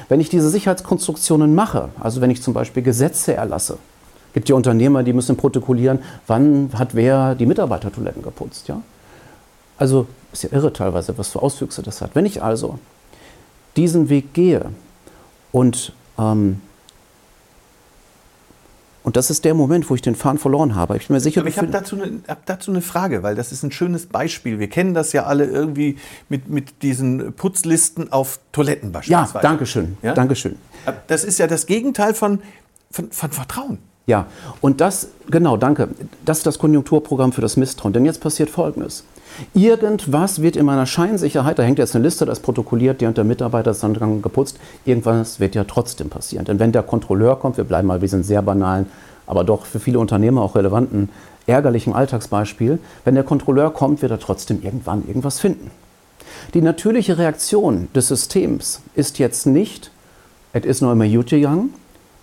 Wenn 0.09 0.19
ich 0.19 0.29
diese 0.29 0.50
Sicherheitskonstruktionen 0.50 1.53
mache, 1.53 1.89
also 2.00 2.21
wenn 2.21 2.31
ich 2.31 2.41
zum 2.41 2.56
Beispiel 2.56 2.81
Gesetze 2.81 3.36
erlasse, 3.36 3.77
gibt 4.33 4.50
ja 4.50 4.56
Unternehmer, 4.56 5.03
die 5.03 5.13
müssen 5.13 5.38
protokollieren, 5.38 6.00
wann 6.27 6.71
hat 6.74 6.95
wer 6.95 7.35
die 7.35 7.45
Mitarbeitertoiletten 7.45 8.21
geputzt. 8.21 8.68
Ja? 8.68 8.81
Also 9.77 10.07
ist 10.31 10.44
ja 10.44 10.50
irre 10.51 10.74
teilweise, 10.74 11.18
was 11.18 11.30
für 11.30 11.41
Auswüchse 11.41 11.81
das 11.81 12.01
hat. 12.01 12.12
Wenn 12.15 12.25
ich 12.25 12.41
also 12.41 12.80
diesen 13.75 14.09
Weg 14.09 14.33
gehe 14.33 14.65
und 15.51 15.94
ähm, 16.18 16.62
und 19.03 19.17
das 19.17 19.29
ist 19.29 19.43
der 19.43 19.53
Moment, 19.53 19.89
wo 19.89 19.96
ich 19.96 20.01
den 20.01 20.15
Faden 20.15 20.39
verloren 20.39 20.75
habe. 20.75 20.96
Ich 20.96 21.08
bin 21.08 21.15
mir 21.15 21.19
sicher, 21.19 21.41
Aber 21.41 21.50
ich 21.50 21.58
habe 21.58 21.67
dazu, 21.67 22.01
eine, 22.01 22.22
hab 22.25 22.46
dazu 22.46 22.72
eine 22.72 22.81
Frage, 22.81 23.22
weil 23.22 23.36
das 23.36 23.51
ist 23.51 23.62
ein 23.62 23.72
schönes 23.72 24.05
Beispiel. 24.05 24.60
Wir 24.60 24.69
kennen 24.69 24.93
das 24.93 25.12
ja 25.12 25.25
alle 25.25 25.46
irgendwie 25.46 25.98
mit, 26.29 26.50
mit 26.50 26.81
diesen 26.81 27.34
Putzlisten 27.34 28.13
auf 28.13 28.39
Toiletten 28.53 28.93
beispielsweise. 28.93 29.34
Ja, 29.34 29.41
danke 29.41 29.65
schön. 29.65 29.98
Ja? 30.01 30.13
Dankeschön. 30.13 30.55
Das 31.08 31.25
ist 31.25 31.38
ja 31.38 31.48
das 31.48 31.65
Gegenteil 31.65 32.13
von, 32.13 32.41
von, 32.91 33.12
von 33.12 33.31
Vertrauen. 33.31 33.77
Ja, 34.05 34.25
und 34.60 34.81
das, 34.81 35.07
genau, 35.29 35.55
danke. 35.55 35.89
Das 36.25 36.39
ist 36.39 36.45
das 36.45 36.60
Konjunkturprogramm 36.60 37.31
für 37.31 37.41
das 37.41 37.55
Misstrauen. 37.55 37.93
Denn 37.93 38.05
jetzt 38.05 38.19
passiert 38.19 38.50
Folgendes. 38.50 39.05
Irgendwas 39.53 40.41
wird 40.41 40.55
in 40.55 40.65
meiner 40.65 40.86
Scheinsicherheit, 40.86 41.57
da 41.57 41.63
hängt 41.63 41.79
jetzt 41.79 41.95
eine 41.95 42.03
Liste, 42.03 42.25
das 42.25 42.39
protokolliert, 42.39 43.01
der 43.01 43.07
und 43.07 43.17
der 43.17 43.24
Mitarbeiter 43.24 43.72
ist 43.72 43.81
dann 43.81 44.22
geputzt, 44.22 44.60
irgendwas 44.86 45.39
wird 45.39 45.55
ja 45.55 45.63
trotzdem 45.63 46.10
passieren. 46.10 46.45
Denn 46.45 46.60
wenn 46.60 46.72
der 46.72 46.83
Kontrolleur 46.83 47.39
kommt, 47.39 47.57
wir 47.57 47.63
bleiben 47.63 47.88
mal, 47.88 48.01
wir 48.01 48.10
sind 48.10 48.25
sehr 48.25 48.41
banalen, 48.43 48.86
aber 49.25 49.43
doch 49.43 49.65
für 49.65 49.79
viele 49.79 50.00
Unternehmer 50.00 50.41
auch 50.41 50.55
relevanten, 50.55 51.10
ärgerlichen 51.48 51.93
Alltagsbeispiel, 51.93 52.77
wenn 53.05 53.15
der 53.15 53.24
Kontrolleur 53.24 53.72
kommt, 53.74 54.01
wird 54.01 54.12
er 54.12 54.19
trotzdem 54.19 54.62
irgendwann 54.62 55.07
irgendwas 55.07 55.39
finden. 55.39 55.72
Die 56.53 56.62
natürliche 56.62 57.17
Reaktion 57.17 57.88
des 57.95 58.10
Systems 58.10 58.81
ist 58.93 59.17
jetzt 59.17 59.48
nicht, 59.48 59.91
es 60.51 60.65
ist 60.65 60.81
noch 60.81 60.91
immer 60.91 61.07
gut 61.07 61.29
gegangen, 61.29 61.74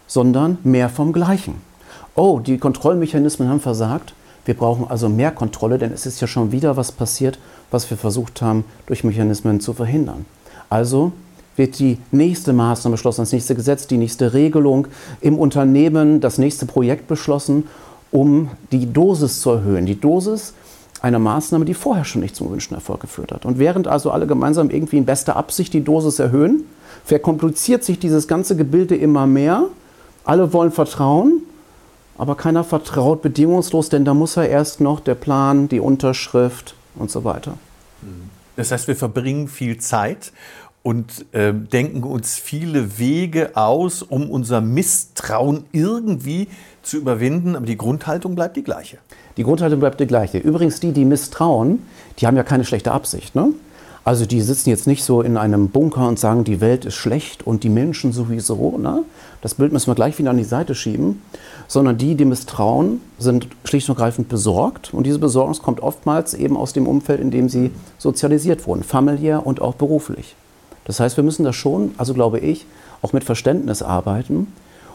sondern 0.07 0.59
mehr 0.63 0.89
vom 0.89 1.13
Gleichen. 1.13 1.70
Oh, 2.15 2.41
die 2.41 2.59
Kontrollmechanismen 2.59 3.49
haben 3.49 3.61
versagt, 3.61 4.15
wir 4.45 4.55
brauchen 4.55 4.87
also 4.89 5.09
mehr 5.09 5.31
Kontrolle, 5.31 5.79
denn 5.79 5.93
es 5.93 6.07
ist 6.07 6.21
ja 6.21 6.27
schon 6.27 6.51
wieder 6.51 6.77
was 6.77 6.93
passiert, 6.93 7.39
was 7.71 7.89
wir 7.91 7.97
versucht 7.97 8.43
haben, 8.43 8.65
durch 8.87 9.05
Mechanismen 9.05 9.61
zu 9.61 9.75
verhindern. 9.75 10.25
Also 10.69 11.13
wird 11.57 11.79
die 11.79 11.99
nächste 12.11 12.53
Maßnahme 12.53 12.95
beschlossen, 12.95 13.23
das 13.23 13.33
nächste 13.33 13.55
Gesetz, 13.55 13.87
die 13.87 13.99
nächste 13.99 14.33
Regelung 14.33 14.87
im 15.21 15.39
Unternehmen, 15.39 16.21
das 16.21 16.39
nächste 16.39 16.67
Projekt 16.67 17.07
beschlossen, 17.07 17.65
um 18.11 18.51
die 18.73 18.93
Dosis 18.93 19.41
zu 19.41 19.51
erhöhen. 19.51 19.87
Die 19.87 20.01
Dosis 20.01 20.55
einer 21.03 21.19
Maßnahme, 21.19 21.65
die 21.65 21.75
vorher 21.75 22.05
schon 22.05 22.23
nicht 22.23 22.37
zum 22.37 22.49
gewünschten 22.49 22.77
Erfolg 22.77 23.01
geführt 23.01 23.33
hat. 23.33 23.45
Und 23.45 23.59
während 23.59 23.89
also 23.89 24.11
alle 24.11 24.27
gemeinsam 24.27 24.71
irgendwie 24.71 24.99
in 24.99 25.05
bester 25.05 25.37
Absicht 25.37 25.73
die 25.73 25.85
Dosis 25.85 26.19
erhöhen, 26.19 26.65
verkompliziert 27.05 27.85
sich 27.85 27.99
dieses 27.99 28.29
ganze 28.29 28.57
Gebilde 28.57 28.97
immer 28.97 29.27
mehr. 29.27 29.65
Alle 30.25 30.53
wollen 30.53 30.73
vertrauen, 30.73 31.43
aber 32.21 32.35
keiner 32.35 32.65
vertraut 32.65 33.23
bedingungslos, 33.23 33.89
denn 33.89 34.05
da 34.05 34.13
muss 34.13 34.37
er 34.37 34.49
erst 34.49 34.81
noch 34.81 35.01
der 35.01 35.15
Plan, 35.15 35.69
die 35.69 35.81
Unterschrift 35.81 36.75
und 36.95 37.11
so 37.11 37.25
weiter. 37.25 37.55
Das 38.57 38.71
heißt, 38.73 38.89
wir 38.89 38.97
verbringen 38.97 39.49
viel 39.49 39.79
Zeit 39.79 40.33
und 40.83 41.25
äh, 41.33 41.55
denken 41.55 42.03
uns 42.03 42.35
viele 42.35 42.99
Wege 42.99 43.57
aus, 43.57 44.03
um 44.03 44.31
unser 44.31 44.61
Misstrauen 44.61 45.65
irgendwie 45.73 46.49
zu 46.83 46.99
überwinden, 46.99 47.57
aber 47.57 47.65
die 47.65 47.79
Grundhaltung 47.79 48.35
bleibt 48.35 48.57
die 48.57 48.65
gleiche. 48.65 48.99
Die 49.39 49.43
Grundhaltung 49.43 49.81
bleibt 49.81 49.99
die 49.99 50.07
gleiche. 50.07 50.39
Übrigens, 50.39 50.79
die, 50.79 50.93
die 50.93 51.07
misstrauen, 51.07 51.87
die 52.19 52.27
haben 52.27 52.37
ja 52.37 52.43
keine 52.43 52.67
schlechte 52.67 52.93
Absicht. 52.93 53.35
Ne? 53.35 53.55
Also 54.11 54.27
die 54.27 54.41
sitzen 54.41 54.71
jetzt 54.71 54.89
nicht 54.89 55.05
so 55.05 55.23
in 55.23 55.37
einem 55.37 55.69
Bunker 55.69 56.09
und 56.09 56.19
sagen, 56.19 56.43
die 56.43 56.61
Welt 56.61 56.85
ist 56.85 56.97
schlecht 56.97 57.47
und 57.47 57.63
die 57.63 57.69
Menschen 57.69 58.11
sowieso. 58.11 58.77
Ne? 58.77 59.05
Das 59.41 59.55
Bild 59.55 59.73
müssen 59.73 59.87
wir 59.87 59.95
gleich 59.95 60.19
wieder 60.19 60.31
an 60.31 60.37
die 60.37 60.43
Seite 60.43 60.75
schieben. 60.75 61.23
Sondern 61.69 61.97
die, 61.97 62.17
die 62.17 62.25
misstrauen, 62.25 63.01
sind 63.21 63.47
schlicht 63.63 63.89
und 63.89 63.97
ergreifend 63.97 64.29
besorgt. 64.29 64.93
Und 64.93 65.05
diese 65.05 65.21
Besorgung 65.21 65.55
kommt 65.63 65.81
oftmals 65.81 66.35
eben 66.35 66.57
aus 66.57 66.73
dem 66.73 66.89
Umfeld, 66.89 67.21
in 67.21 67.31
dem 67.31 67.49
sie 67.49 67.71
sozialisiert 67.99 68.67
wurden, 68.67 68.83
familiär 68.83 69.47
und 69.47 69.63
auch 69.63 69.77
beruflich. 69.77 70.35
Das 70.87 70.99
heißt, 70.99 71.17
wir 71.17 71.23
müssen 71.23 71.45
da 71.45 71.53
schon, 71.53 71.93
also 71.97 72.13
glaube 72.13 72.41
ich, 72.41 72.67
auch 73.03 73.13
mit 73.13 73.23
Verständnis 73.23 73.81
arbeiten, 73.81 74.49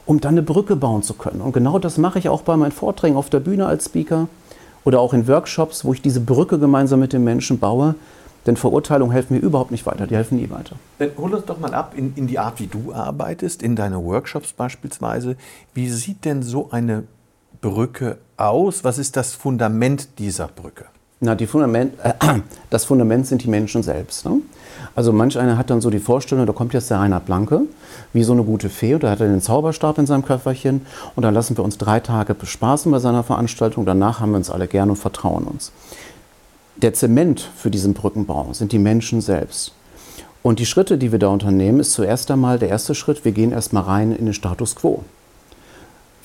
um 0.05 0.19
dann 0.19 0.33
eine 0.33 0.43
Brücke 0.43 0.75
bauen 0.75 1.03
zu 1.03 1.13
können. 1.13 1.39
Und 1.39 1.53
genau 1.53 1.79
das 1.79 1.97
mache 1.97 2.19
ich 2.19 2.27
auch 2.27 2.41
bei 2.41 2.57
meinen 2.57 2.73
Vorträgen 2.73 3.15
auf 3.15 3.29
der 3.29 3.39
Bühne 3.39 3.65
als 3.65 3.85
Speaker 3.85 4.27
oder 4.83 4.99
auch 4.99 5.13
in 5.13 5.25
Workshops, 5.29 5.85
wo 5.85 5.93
ich 5.93 6.01
diese 6.01 6.19
Brücke 6.19 6.59
gemeinsam 6.59 6.99
mit 6.99 7.13
den 7.13 7.23
Menschen 7.23 7.59
baue. 7.59 7.95
Denn 8.45 8.57
Verurteilungen 8.57 9.11
helfen 9.11 9.35
mir 9.35 9.39
überhaupt 9.39 9.71
nicht 9.71 9.85
weiter, 9.85 10.07
die 10.07 10.15
helfen 10.15 10.37
nie 10.37 10.49
weiter. 10.49 10.75
Dann 10.99 11.11
hol 11.17 11.33
uns 11.33 11.45
doch 11.45 11.59
mal 11.59 11.73
ab 11.73 11.93
in, 11.95 12.13
in 12.15 12.27
die 12.27 12.39
Art, 12.39 12.59
wie 12.59 12.67
du 12.67 12.93
arbeitest, 12.93 13.63
in 13.63 13.75
deine 13.75 14.03
Workshops 14.03 14.53
beispielsweise. 14.53 15.35
Wie 15.73 15.89
sieht 15.89 16.25
denn 16.25 16.43
so 16.43 16.69
eine 16.71 17.03
Brücke 17.61 18.17
aus? 18.37 18.83
Was 18.83 18.97
ist 18.97 19.15
das 19.17 19.33
Fundament 19.33 20.19
dieser 20.19 20.47
Brücke? 20.47 20.85
Na, 21.21 21.33
die 21.33 21.47
Fundament, 21.47 21.93
äh, 22.03 22.13
das 22.69 22.85
Fundament 22.85 23.25
sind 23.25 23.43
die 23.43 23.47
Menschen 23.47 23.81
selbst. 23.83 24.25
Ne? 24.25 24.41
Also 24.95 25.11
manch 25.11 25.37
einer 25.39 25.57
hat 25.57 25.69
dann 25.69 25.81
so 25.81 25.89
die 25.89 25.99
Vorstellung, 25.99 26.45
da 26.45 26.53
kommt 26.53 26.73
jetzt 26.73 26.89
der 26.89 26.99
Reinhard 26.99 27.25
Blanke, 27.25 27.61
wie 28.13 28.23
so 28.23 28.33
eine 28.33 28.43
gute 28.43 28.69
Fee, 28.69 28.97
da 28.99 29.09
hat 29.09 29.21
er 29.21 29.27
den 29.27 29.41
Zauberstab 29.41 29.97
in 29.97 30.05
seinem 30.05 30.25
Köfferchen 30.25 30.85
und 31.15 31.23
dann 31.23 31.33
lassen 31.33 31.57
wir 31.57 31.63
uns 31.63 31.77
drei 31.77 31.99
Tage 31.99 32.33
bespaßen 32.33 32.91
bei 32.91 32.99
seiner 32.99 33.23
Veranstaltung, 33.23 33.85
danach 33.85 34.19
haben 34.19 34.31
wir 34.31 34.37
uns 34.37 34.49
alle 34.49 34.67
gern 34.67 34.89
und 34.89 34.97
vertrauen 34.97 35.45
uns. 35.45 35.71
Der 36.77 36.93
Zement 36.93 37.39
für 37.55 37.71
diesen 37.71 37.93
Brückenbau 37.93 38.49
sind 38.51 38.73
die 38.73 38.79
Menschen 38.79 39.21
selbst. 39.21 39.71
Und 40.43 40.59
die 40.59 40.65
Schritte, 40.65 40.97
die 40.97 41.13
wir 41.13 41.19
da 41.19 41.29
unternehmen, 41.29 41.79
ist 41.79 41.93
zuerst 41.93 42.29
einmal 42.29 42.59
der 42.59 42.67
erste 42.67 42.93
Schritt, 42.93 43.23
wir 43.23 43.31
gehen 43.31 43.53
erstmal 43.53 43.83
rein 43.83 44.13
in 44.13 44.25
den 44.25 44.33
Status 44.33 44.75
quo. 44.75 45.03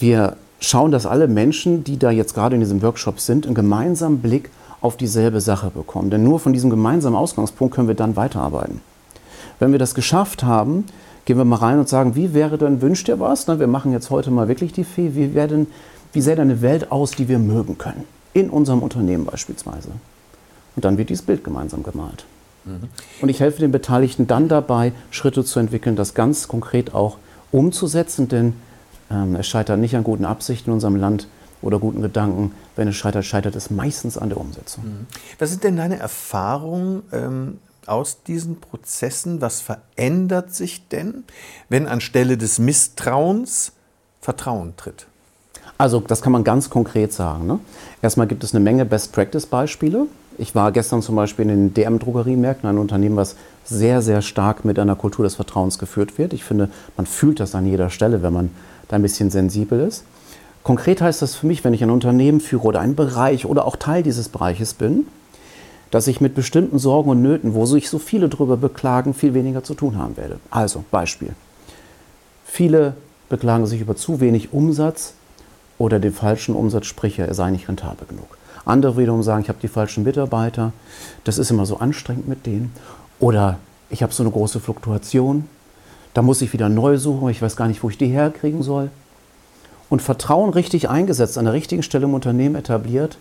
Wir 0.01 0.37
schauen, 0.59 0.91
dass 0.91 1.07
alle 1.07 1.29
Menschen, 1.29 1.85
die 1.85 1.99
da 1.99 2.11
jetzt 2.11 2.35
gerade 2.35 2.57
in 2.57 2.61
diesem 2.61 2.83
Workshop 2.83 3.21
sind, 3.21 3.47
einen 3.47 3.55
gemeinsamen 3.55 4.19
Blick 4.19 4.51
auf 4.81 4.97
dieselbe 4.97 5.41
Sache 5.41 5.71
bekommen. 5.71 6.11
Denn 6.11 6.25
nur 6.25 6.41
von 6.41 6.53
diesem 6.53 6.69
gemeinsamen 6.69 7.17
Ausgangspunkt 7.17 7.75
können 7.75 7.89
wir 7.89 7.95
dann 7.95 8.17
weiterarbeiten. 8.17 8.81
Wenn 9.61 9.71
wir 9.71 9.79
das 9.79 9.95
geschafft 9.95 10.43
haben, 10.43 10.85
gehen 11.27 11.39
wir 11.39 11.45
mal 11.45 11.57
rein 11.57 11.79
und 11.79 11.89
sagen, 11.89 12.17
wie 12.17 12.35
wäre 12.35 12.59
denn, 12.59 12.83
wünscht 12.83 13.09
ihr 13.09 13.21
was? 13.21 13.47
Wir 13.47 13.69
machen 13.69 13.93
jetzt 13.93 14.11
heute 14.11 14.33
mal 14.33 14.49
wirklich 14.49 14.73
die 14.73 14.85
Fee. 14.85 15.15
Wie, 15.15 15.29
denn, 15.29 15.69
wie 16.13 16.21
sähe 16.21 16.35
denn 16.35 16.51
eine 16.51 16.61
Welt 16.61 16.91
aus, 16.91 17.13
die 17.13 17.29
wir 17.29 17.39
mögen 17.39 17.79
können? 17.79 18.05
In 18.33 18.51
unserem 18.51 18.83
Unternehmen 18.83 19.27
beispielsweise. 19.27 19.91
Und 20.81 20.87
dann 20.87 20.97
wird 20.97 21.11
dieses 21.11 21.27
Bild 21.27 21.45
gemeinsam 21.45 21.83
gemalt. 21.83 22.25
Mhm. 22.65 22.89
Und 23.21 23.29
ich 23.29 23.41
helfe 23.41 23.61
den 23.61 23.71
Beteiligten 23.71 24.27
dann 24.27 24.49
dabei, 24.49 24.93
Schritte 25.11 25.45
zu 25.45 25.61
entwickeln, 25.61 25.95
das 25.95 26.15
ganz 26.15 26.49
konkret 26.49 26.95
auch 26.95 27.19
umzusetzen, 27.53 28.29
denn 28.29 28.55
ähm, 29.11 29.37
es 29.37 29.47
scheitert 29.47 29.79
nicht 29.79 29.95
an 29.95 30.05
guten 30.05 30.25
Absichten 30.25 30.71
in 30.71 30.75
unserem 30.75 30.97
Land, 30.97 31.27
oder 31.63 31.79
guten 31.79 32.01
Gedanken. 32.01 32.53
Wenn 32.75 32.89
es 32.89 32.97
scheitert, 32.97 33.27
scheitert 33.27 33.55
es 33.57 33.69
meistens 33.69 34.17
an 34.17 34.31
der 34.31 34.39
Umsetzung. 34.39 34.85
Mhm. 34.85 35.07
Was 35.39 35.51
sind 35.51 35.63
denn 35.63 35.77
deine 35.77 35.99
Erfahrungen 35.99 37.03
ähm, 37.13 37.59
aus 37.85 38.23
diesen 38.23 38.61
Prozessen? 38.61 39.43
Was 39.43 39.61
verändert 39.61 40.55
sich 40.55 40.89
denn, 40.89 41.25
wenn 41.69 41.87
anstelle 41.87 42.39
des 42.39 42.59
Misstrauens 42.59 43.73
Vertrauen 44.23 44.75
tritt? 44.79 45.07
Also 45.79 46.01
das 46.01 46.23
kann 46.23 46.33
man 46.33 46.45
ganz 46.45 46.71
konkret 46.71 47.13
sagen. 47.13 47.47
Ne? 47.47 47.59
Erstmal 48.03 48.27
gibt 48.27 48.45
es 48.45 48.55
eine 48.55 48.63
Menge 48.63 48.85
Best-Practice-Beispiele. 48.85 50.07
Ich 50.39 50.55
war 50.55 50.73
gestern 50.73 51.03
zum 51.03 51.17
Beispiel 51.17 51.49
in 51.49 51.49
den 51.49 51.75
DM-Drogeriemärkten, 51.75 52.69
ein 52.69 52.79
Unternehmen, 52.79 53.17
was 53.17 53.37
sehr, 53.65 54.03
sehr 54.03 54.23
stark 54.23 54.65
mit 54.65 54.79
einer 54.79 54.97
Kultur 54.97 55.25
des 55.25 55.35
Vertrauens 55.35 55.79
geführt 55.79 56.19
wird. 56.19 56.33
Ich 56.33 56.45
finde, 56.45 56.71
man 56.97 57.07
fühlt 57.07 57.41
das 57.41 57.55
an 57.55 57.67
jeder 57.67 57.91
Stelle, 57.91 58.23
wenn 58.23 58.33
man 58.33 58.51
da 58.89 58.97
ein 58.97 59.03
bisschen 59.03 59.31
sensibel 59.31 59.81
ist. 59.81 60.05
Konkret 60.63 61.01
heißt 61.01 61.23
das 61.23 61.35
für 61.35 61.47
mich, 61.47 61.65
wenn 61.65 61.75
ich 61.75 61.83
ein 61.83 61.91
Unternehmen 61.91 62.41
führe 62.41 62.65
oder 62.65 62.81
einen 62.81 62.95
Bereich 62.95 63.47
oder 63.47 63.67
auch 63.67 63.77
Teil 63.77 64.03
dieses 64.03 64.29
Bereiches 64.29 64.75
bin, 64.75 65.07
dass 65.91 66.07
ich 66.07 66.21
mit 66.21 66.35
bestimmten 66.35 66.79
Sorgen 66.79 67.11
und 67.11 67.23
Nöten, 67.23 67.55
wo 67.55 67.67
sich 67.67 67.89
so 67.89 67.99
viele 67.99 68.29
drüber 68.29 68.57
beklagen, 68.57 69.15
viel 69.15 69.35
weniger 69.35 69.65
zu 69.65 69.75
tun 69.75 69.99
haben 69.99 70.17
werde. 70.17 70.39
Also 70.51 70.85
Beispiel. 70.91 71.31
Viele 72.45 72.95
beklagen 73.29 73.67
sich 73.67 73.81
über 73.81 73.97
zu 73.97 74.21
wenig 74.21 74.53
Umsatz 74.53 75.15
oder 75.81 75.99
den 75.99 76.13
falschen 76.13 76.55
Umsatz, 76.55 76.85
sprich 76.85 77.19
er 77.19 77.33
sei 77.33 77.51
nicht 77.51 77.67
rentabel 77.67 78.07
genug. 78.07 78.37
Andere 78.67 78.99
wiederum 78.99 79.23
sagen, 79.23 79.43
ich 79.43 79.49
habe 79.49 79.61
die 79.63 79.69
falschen 79.69 80.05
Mitarbeiter, 80.05 80.75
das 81.25 81.39
ist 81.39 81.51
immer 81.51 81.65
so 81.65 81.79
anstrengend 81.79 82.29
mit 82.29 82.45
denen. 82.45 82.71
Oder 83.19 83.59
ich 83.89 84.03
habe 84.03 84.13
so 84.13 84.23
eine 84.23 84.31
große 84.31 84.61
Fluktuation, 84.61 85.47
da 86.13 86.21
muss 86.21 86.43
ich 86.43 86.53
wieder 86.53 86.69
neu 86.69 86.99
suchen, 86.99 87.31
ich 87.31 87.41
weiß 87.41 87.57
gar 87.57 87.67
nicht, 87.67 87.83
wo 87.83 87.89
ich 87.89 87.97
die 87.97 88.09
herkriegen 88.09 88.63
soll. 88.63 88.91
Und 89.89 90.03
Vertrauen 90.03 90.51
richtig 90.51 90.91
eingesetzt, 90.91 91.39
an 91.39 91.47
der 91.47 91.55
richtigen 91.55 91.83
Stelle 91.83 92.05
im 92.05 92.13
Unternehmen 92.13 92.57
etabliert, 92.57 93.17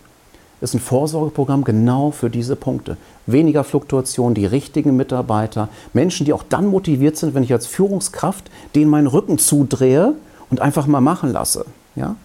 ist 0.60 0.74
ein 0.74 0.80
Vorsorgeprogramm 0.80 1.64
genau 1.64 2.10
für 2.10 2.28
diese 2.28 2.56
Punkte. 2.56 2.98
Weniger 3.24 3.64
Fluktuation, 3.64 4.34
die 4.34 4.44
richtigen 4.44 4.96
Mitarbeiter, 4.96 5.70
Menschen, 5.94 6.26
die 6.26 6.34
auch 6.34 6.44
dann 6.46 6.66
motiviert 6.66 7.16
sind, 7.16 7.34
wenn 7.34 7.42
ich 7.42 7.54
als 7.54 7.66
Führungskraft 7.66 8.50
denen 8.74 8.90
meinen 8.90 9.06
Rücken 9.06 9.38
zudrehe 9.38 10.12
und 10.50 10.60
einfach 10.60 10.86
mal 10.86 11.00
machen 11.00 11.32
lasse. 11.32 11.64
Ja? 11.96 12.16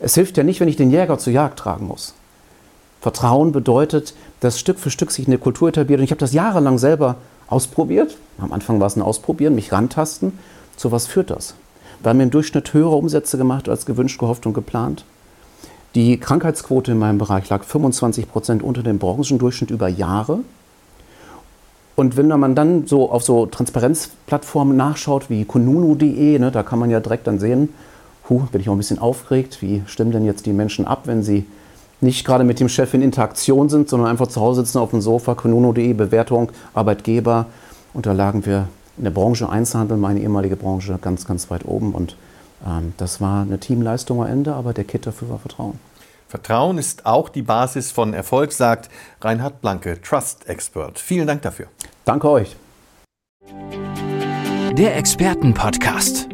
Es 0.00 0.14
hilft 0.14 0.36
ja 0.36 0.42
nicht, 0.42 0.60
wenn 0.60 0.68
ich 0.68 0.76
den 0.76 0.90
Jäger 0.90 1.18
zur 1.18 1.32
Jagd 1.32 1.58
tragen 1.58 1.86
muss. 1.86 2.14
Vertrauen 3.00 3.52
bedeutet, 3.52 4.14
dass 4.40 4.58
Stück 4.58 4.78
für 4.78 4.90
Stück 4.90 5.10
sich 5.10 5.26
eine 5.26 5.38
Kultur 5.38 5.68
etabliert. 5.68 6.00
Und 6.00 6.04
ich 6.04 6.10
habe 6.10 6.20
das 6.20 6.32
jahrelang 6.32 6.78
selber 6.78 7.16
ausprobiert. 7.48 8.16
Am 8.38 8.52
Anfang 8.52 8.80
war 8.80 8.86
es 8.86 8.96
ein 8.96 9.02
Ausprobieren, 9.02 9.54
mich 9.54 9.72
rantasten. 9.72 10.38
Zu 10.76 10.90
was 10.90 11.06
führt 11.06 11.30
das? 11.30 11.54
Wir 12.02 12.10
haben 12.10 12.20
im 12.20 12.30
Durchschnitt 12.30 12.72
höhere 12.72 12.96
Umsätze 12.96 13.38
gemacht 13.38 13.68
als 13.68 13.86
gewünscht, 13.86 14.18
gehofft 14.18 14.46
und 14.46 14.54
geplant. 14.54 15.04
Die 15.94 16.18
Krankheitsquote 16.18 16.92
in 16.92 16.98
meinem 16.98 17.18
Bereich 17.18 17.48
lag 17.48 17.62
25 17.62 18.28
Prozent 18.30 18.62
unter 18.62 18.82
dem 18.82 18.98
Branchendurchschnitt 18.98 19.70
über 19.70 19.88
Jahre. 19.88 20.40
Und 21.94 22.16
wenn 22.16 22.28
man 22.28 22.54
dann 22.56 22.86
so 22.86 23.10
auf 23.10 23.22
so 23.22 23.46
Transparenzplattformen 23.46 24.76
nachschaut 24.76 25.30
wie 25.30 25.44
kununu.de, 25.44 26.38
ne, 26.38 26.50
da 26.50 26.62
kann 26.64 26.80
man 26.80 26.90
ja 26.90 26.98
direkt 26.98 27.26
dann 27.28 27.38
sehen, 27.38 27.68
hu, 28.28 28.40
bin 28.50 28.60
ich 28.60 28.68
auch 28.68 28.74
ein 28.74 28.78
bisschen 28.78 28.98
aufgeregt, 28.98 29.60
wie 29.60 29.82
stimmen 29.86 30.12
denn 30.12 30.24
jetzt 30.24 30.46
die 30.46 30.52
Menschen 30.52 30.86
ab, 30.86 31.02
wenn 31.04 31.22
sie 31.22 31.46
nicht 32.00 32.24
gerade 32.24 32.44
mit 32.44 32.60
dem 32.60 32.68
Chef 32.68 32.92
in 32.94 33.02
Interaktion 33.02 33.68
sind, 33.68 33.88
sondern 33.88 34.10
einfach 34.10 34.26
zu 34.26 34.40
Hause 34.40 34.64
sitzen 34.64 34.78
auf 34.78 34.90
dem 34.90 35.00
Sofa, 35.00 35.34
kununu.de, 35.34 35.92
Bewertung, 35.94 36.50
Arbeitgeber. 36.74 37.46
Und 37.92 38.06
da 38.06 38.12
lagen 38.12 38.44
wir 38.46 38.68
in 38.96 39.04
der 39.04 39.10
Branche 39.10 39.48
Einzelhandel, 39.48 39.96
meine 39.96 40.20
ehemalige 40.20 40.56
Branche, 40.56 40.98
ganz, 41.00 41.26
ganz 41.26 41.50
weit 41.50 41.64
oben. 41.64 41.92
Und 41.92 42.16
ähm, 42.66 42.92
das 42.96 43.20
war 43.20 43.42
eine 43.42 43.58
Teamleistung 43.58 44.22
am 44.22 44.28
Ende, 44.28 44.54
aber 44.54 44.72
der 44.72 44.84
Kit 44.84 45.06
dafür 45.06 45.30
war 45.30 45.38
Vertrauen. 45.38 45.78
Vertrauen 46.28 46.78
ist 46.78 47.06
auch 47.06 47.28
die 47.28 47.42
Basis 47.42 47.92
von 47.92 48.12
Erfolg, 48.12 48.52
sagt 48.52 48.90
Reinhard 49.20 49.60
Blanke, 49.60 50.00
Trust 50.02 50.48
Expert. 50.48 50.98
Vielen 50.98 51.26
Dank 51.26 51.42
dafür. 51.42 51.66
Danke 52.04 52.28
euch. 52.28 52.56
Der 54.76 54.96
Expertenpodcast. 54.96 56.33